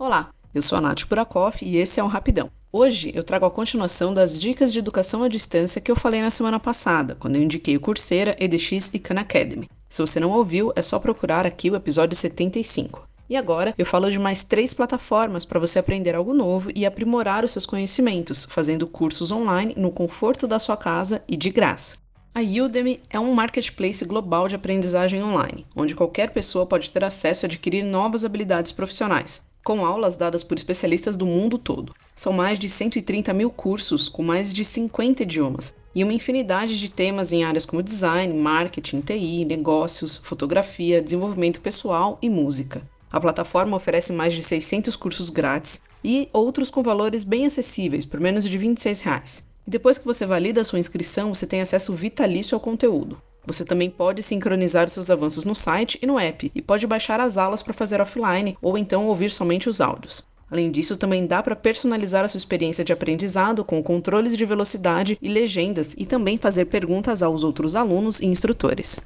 [0.00, 2.48] Olá, eu sou a Nath Burakoff e esse é um Rapidão.
[2.70, 6.30] Hoje eu trago a continuação das dicas de educação à distância que eu falei na
[6.30, 9.68] semana passada, quando eu indiquei o Coursera, EDX e Khan Academy.
[9.88, 13.08] Se você não ouviu, é só procurar aqui o episódio 75.
[13.28, 17.44] E agora eu falo de mais três plataformas para você aprender algo novo e aprimorar
[17.44, 21.96] os seus conhecimentos, fazendo cursos online no conforto da sua casa e de graça.
[22.32, 27.44] A Udemy é um marketplace global de aprendizagem online, onde qualquer pessoa pode ter acesso
[27.44, 31.94] a adquirir novas habilidades profissionais, com aulas dadas por especialistas do mundo todo.
[32.14, 36.90] São mais de 130 mil cursos com mais de 50 idiomas e uma infinidade de
[36.90, 42.80] temas em áreas como design, marketing, TI, negócios, fotografia, desenvolvimento pessoal e música.
[43.12, 48.20] A plataforma oferece mais de 600 cursos grátis e outros com valores bem acessíveis, por
[48.20, 49.46] menos de 26 reais.
[49.66, 53.20] E depois que você valida a sua inscrição, você tem acesso vitalício ao conteúdo.
[53.48, 57.38] Você também pode sincronizar seus avanços no site e no app, e pode baixar as
[57.38, 60.22] aulas para fazer offline ou então ouvir somente os áudios.
[60.50, 65.18] Além disso, também dá para personalizar a sua experiência de aprendizado com controles de velocidade
[65.22, 69.00] e legendas e também fazer perguntas aos outros alunos e instrutores.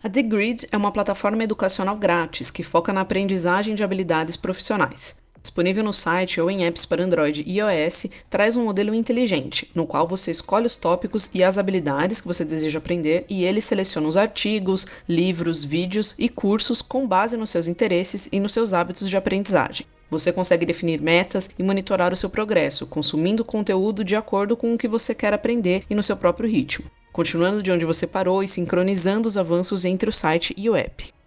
[0.00, 5.20] A The Grid é uma plataforma educacional grátis que foca na aprendizagem de habilidades profissionais.
[5.48, 9.86] Disponível no site ou em apps para Android e iOS, traz um modelo inteligente, no
[9.86, 14.06] qual você escolhe os tópicos e as habilidades que você deseja aprender e ele seleciona
[14.06, 19.08] os artigos, livros, vídeos e cursos com base nos seus interesses e nos seus hábitos
[19.08, 19.86] de aprendizagem.
[20.10, 24.78] Você consegue definir metas e monitorar o seu progresso, consumindo conteúdo de acordo com o
[24.78, 28.48] que você quer aprender e no seu próprio ritmo, continuando de onde você parou e
[28.48, 31.17] sincronizando os avanços entre o site e o app.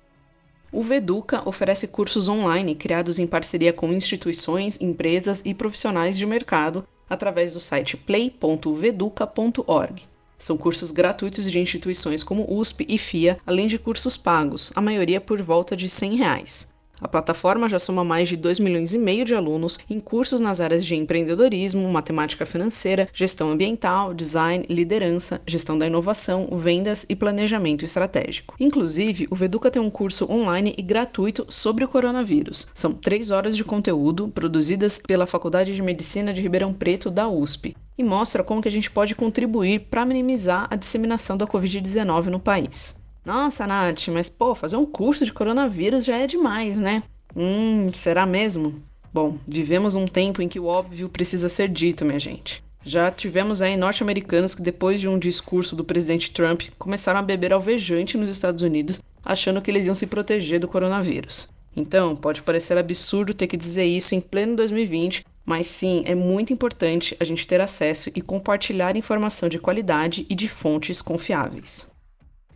[0.73, 6.88] O Veduca oferece cursos online criados em parceria com instituições, empresas e profissionais de mercado
[7.09, 10.03] através do site play.veduca.org.
[10.38, 15.19] São cursos gratuitos de instituições como USP e FIA, além de cursos pagos, a maioria
[15.19, 16.74] por volta de 100 reais.
[17.01, 20.62] A plataforma já soma mais de 2 milhões e meio de alunos em cursos nas
[20.62, 27.84] áreas de empreendedorismo, matemática financeira, gestão ambiental, design, liderança, gestão da inovação, vendas e planejamento
[27.84, 28.53] estratégico.
[28.59, 32.67] Inclusive, o Veduca tem um curso online e gratuito sobre o coronavírus.
[32.72, 37.75] São três horas de conteúdo produzidas pela Faculdade de Medicina de Ribeirão Preto da USP
[37.97, 42.39] e mostra como que a gente pode contribuir para minimizar a disseminação da Covid-19 no
[42.39, 43.00] país.
[43.23, 47.03] Nossa, Nath, mas pô, fazer um curso de coronavírus já é demais, né?
[47.35, 48.81] Hum, será mesmo?
[49.13, 52.63] Bom, vivemos um tempo em que o óbvio precisa ser dito, minha gente.
[52.83, 57.53] Já tivemos aí norte-americanos que, depois de um discurso do presidente Trump, começaram a beber
[57.53, 61.49] alvejante nos Estados Unidos, achando que eles iam se proteger do coronavírus.
[61.75, 66.51] Então, pode parecer absurdo ter que dizer isso em pleno 2020, mas sim, é muito
[66.51, 71.91] importante a gente ter acesso e compartilhar informação de qualidade e de fontes confiáveis.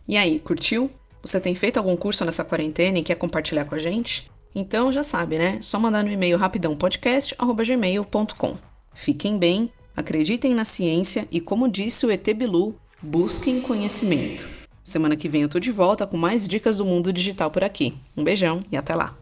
[0.08, 0.88] E aí, curtiu?
[1.22, 4.30] Você tem feito algum curso nessa quarentena e quer compartilhar com a gente?
[4.54, 5.58] Então já sabe, né?
[5.60, 8.56] Só mandar no e-mail rapidãopodcast.gmail.com.
[8.94, 14.64] Fiquem bem, acreditem na ciência e, como disse o ET Bilu, busquem conhecimento.
[14.82, 17.92] Semana que vem eu tô de volta com mais dicas do mundo digital por aqui.
[18.16, 19.18] Um beijão e até lá!